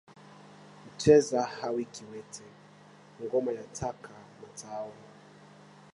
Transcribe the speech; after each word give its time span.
Mcheza 0.85 1.39
hawi 1.55 1.83
kiwete, 1.93 2.47
ngoma 3.23 3.51
yataka 3.59 4.11
matao 4.41 4.93